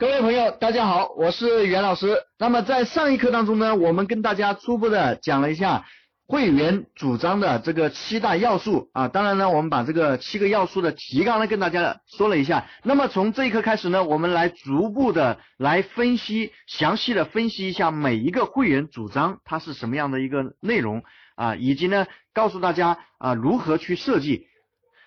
[0.00, 2.16] 各位朋友，大家好，我是袁老师。
[2.38, 5.84] 那么在上一课当中呢，我们跟大家初步的讲了一下
[6.26, 9.08] 会员主张的这个七大要素啊。
[9.08, 12.66] 当然呢，我们把这个七个要素的提纲呢跟大家说了一下。
[12.82, 21.02] 那么从这一课开始呢，我们来逐步的来分析，详细的分析一下每一个会员主张它是什么样的一个内容
[21.34, 24.46] 啊，以及呢告诉大家啊如何去设计。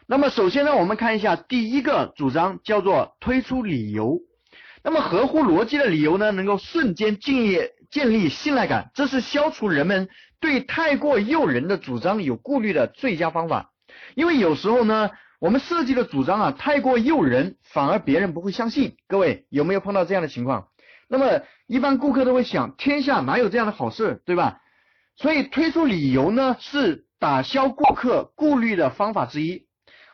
[0.06, 4.20] 那么首先呢，我们看一下第一个主张叫做推出理由。
[4.84, 13.72] 那么合乎逻辑的理由呢，能够瞬间建立建立信赖感，这是消除人们对太过诱人的主张有顾虑的最佳方法。
[14.16, 18.98] 因为有时候呢，我们设计的主张啊太过诱人，反而别人不会相信。
[19.08, 20.68] 各位有没有碰到这样的情况？
[21.08, 24.60] 那么一般顾客都会想，天下哪有这样的好事，对吧？
[25.16, 29.66] 所以推出理由呢，是打消顾客顾虑的方法之一。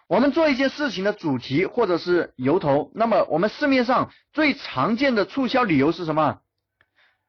[0.09, 6.40] 我们做一件事情的主题或者是由头，那么我们市面上最常见的促销理由是什么？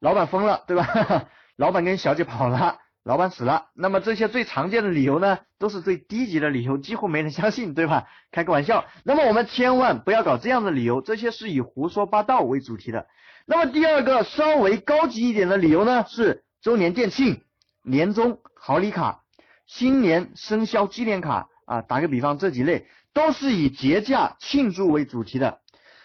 [0.00, 1.28] 老板疯了，对吧？
[1.56, 3.66] 老板跟小姐跑了，老板死了。
[3.74, 8.08] 那么这些最常见的理由呢，都是最低级的理由，几乎没人相信，对吧？
[8.32, 8.86] 开个玩笑。
[9.04, 13.06] 那么我们千万不要搞这样的理由，这些是以胡说八道为主题的。
[13.44, 17.42] 那么第二个稍微高级一点的理由呢，是周年店庆、
[17.82, 19.20] 年终好礼卡、
[19.66, 21.48] 新年生肖纪念卡。
[21.70, 25.60] 啊，打个比方，这几类都是以节假庆祝为主题的。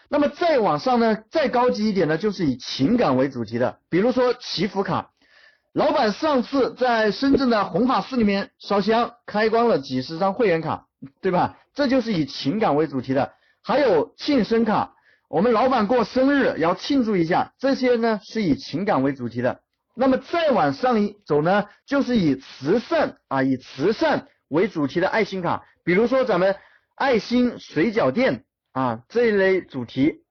[0.09, 3.79] 那么再往上呢，再高级一点呢，就是以情感为主题的。
[3.89, 5.09] 比如说祈福卡，
[5.73, 10.85] 老板上次在深圳的弘法寺里面烧香，开光了几十张会员卡，
[11.19, 11.57] 对吧？
[11.73, 13.33] 这就是以情感为主题的。
[13.63, 14.93] 还有庆生卡，
[15.27, 19.61] 我们老板过生日要庆祝一下，这些呢是以情感为主题的。
[19.95, 24.27] 那么再往上一走呢，就是以慈善啊，以慈善。
[24.47, 26.55] 为主题的爱心卡，比如说咱们
[26.95, 30.21] 爱心水饺店啊这一类主题，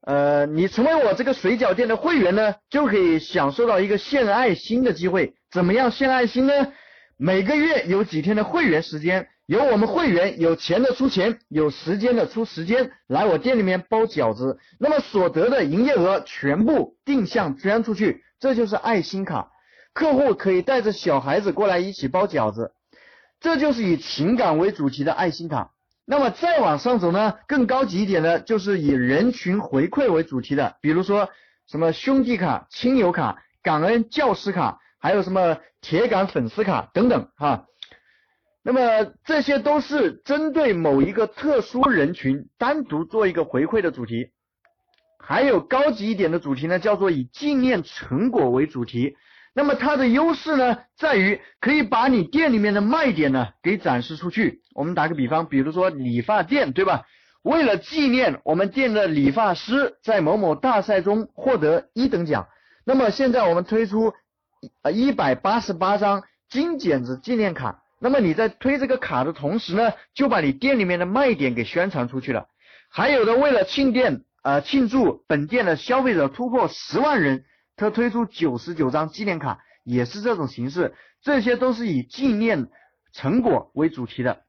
[0.00, 5.34] 呃，你成为我这个水饺店的会员呢，就可以享受到一个献爱心的机会。
[5.50, 6.72] 怎么样献爱心呢？
[7.16, 19.50] 每个月有几天的会员时间，由我们会员有钱的出钱，有时间的出时间，来我店里面包饺子，那么所得的营业额全部定向捐出去，这就是爱心卡。
[19.92, 22.72] 客户可以带着小孩子过来一起包饺子。
[23.42, 25.72] 这就是以情感为主题的爱心卡。
[26.04, 31.28] 那么再往上走呢，更高级一点的，就是以人群回馈为主题的，比如说
[31.68, 37.66] 什么兄弟卡、亲友卡、感恩教师卡，还有什么铁杆粉丝卡等等哈。
[38.62, 44.30] 那么这些都是针对某一个特殊人群单独做一个回馈的主题。
[45.18, 49.16] 还有高级一点的主题呢，叫做以纪念成果为主题。
[49.54, 54.62] 那么它的优势呢，在于可以把你店里面的卖点呢给展示出去。
[54.74, 57.04] 我们打个比方，比如说理发店，对吧？
[57.42, 62.48] 为了纪念我们店的理发师在某某大赛中获得一等奖，
[62.86, 64.14] 那么现在我们推出
[64.82, 67.82] 呃一百八十八张金剪子纪念卡。
[68.00, 72.46] 那么你在推这个卡的同时呢，就把你店里面的卖点给宣传出去了。
[72.88, 77.44] 还有的为了庆店呃庆祝本店的消费者突破十万人。
[77.82, 82.68] 他推出九十九张纪念卡，也是这种形式，这些都是以纪念
[83.12, 84.42] 成果为主题的。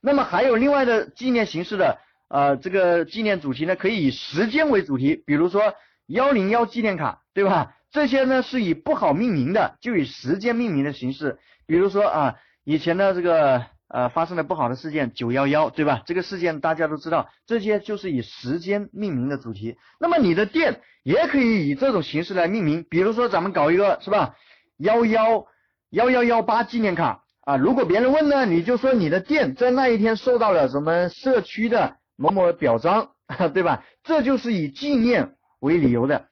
[0.00, 5.74] 那么还有另外的纪念形式的，呃，这个纪念主题呢，可以以时间为主题，比如说
[6.06, 7.74] 幺零幺纪念卡，对吧？
[7.90, 13.66] 这些呢是以不好命名的，就以时间命名的形式，比如说啊，以前的这个。
[13.92, 16.02] 呃，发生了不好的事件，九幺幺，对吧？
[16.06, 19.76] 这个事件大家都知道，这些就是以时间命名的主题。
[20.00, 24.34] 那么你的店也可以以这种形式来命名，比如说咱们搞一个，是吧？
[24.78, 25.44] 幺幺
[25.90, 27.58] 幺幺幺八纪念卡啊。
[27.58, 33.10] 如果别人问呢，你就说你的店在那一天受到了什么社区的某某表彰，
[33.52, 33.84] 对吧？
[34.02, 36.28] 这就是以纪念为理由的。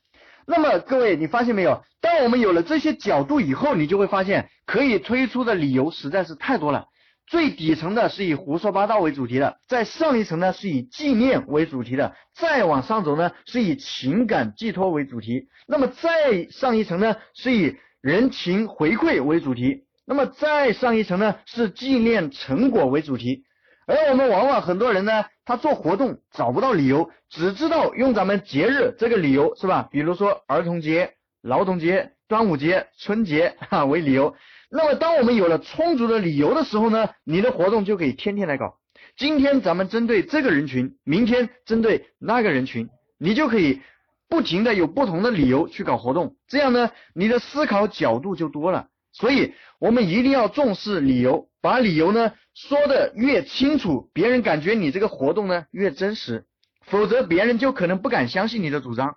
[0.46, 1.84] 那么各位，你发现没有？
[2.00, 6.86] 当我们有了这些角度以后，你就会发现可以推出的理由实在是太多了。
[7.30, 23.44] 最底层的是以胡说八道为主题的，在上一层呢是以纪念为主题的，再往上走呢是以情感寄托为主题，那么再上一层呢是以人情回馈为主题，那么再上一层呢是纪念成果为主题。
[23.86, 29.88] 而我们往往很多人呢，他做活动找不到理由，只知道用咱们节日这个理由是吧？
[29.92, 31.12] 比如说儿童节、
[31.42, 34.34] 劳动节、端午节、春节哈为理由。
[34.70, 38.78] 那么，当我们有了充足的理由的时候呢，你的活动就可以天天来搞。
[39.16, 42.88] 今天咱们针对这个人群，明天针对那个人群，
[43.18, 43.80] 你就可以
[44.28, 46.36] 不停的有不同的理由去搞活动。
[46.46, 48.88] 这样呢，你的思考角度就多了。
[49.12, 56.44] 所以，我们一定要重视理由，把理由呢说的越清楚，别人感觉你这个活动呢越真实。
[56.86, 59.16] 否则别人就可能不敢相信你的主张。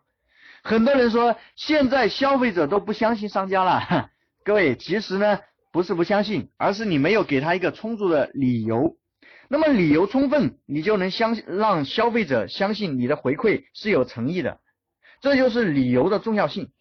[0.64, 4.10] 很多人说现在消费者都不相信商家了，
[4.46, 5.40] 各位其实呢
[5.72, 8.96] 不是不相信，而是你没有给他一个充足的理由。
[9.50, 14.60] 那么理由充分，你就能相让消费者相信你的回馈是有诚意的。
[15.22, 16.72] 这就是理由的重要性。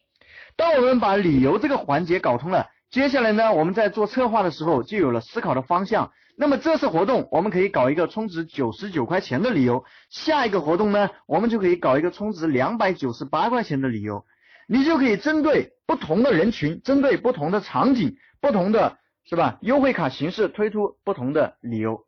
[0.56, 6.12] 当我们把理由这个环节搞通了，接下来呢，我们在做策划的时候就有了思考的方向。
[6.36, 14.26] 那么这次活动我们可以搞一个充值九十九块钱的理由，下一个活动呢，我们就可以搞一个充值两百九十八块钱的理由。
[14.68, 19.56] 你就可以针对不同的人群，针对不同的场景，不同的是吧？
[19.62, 22.04] 优惠卡形式推出不同的理由。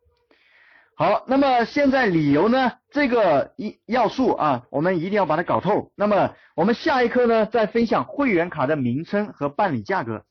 [0.97, 2.73] 好，那么现在理由呢？
[2.91, 5.93] 这个一要素啊，我们一定要把它搞透。
[5.97, 10.27] 那么我们下一课呢，再分享会员卡的名称和办理价格。